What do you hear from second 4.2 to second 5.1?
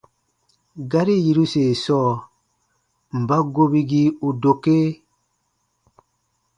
u dokee?